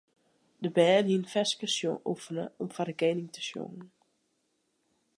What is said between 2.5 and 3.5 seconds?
om foar de koaning te